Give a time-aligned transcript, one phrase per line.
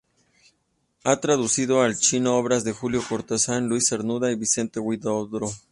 [1.03, 5.45] Ha traducido al chino obras de Julio Cortázar, Luis Cernuda y Vicente Huidobro.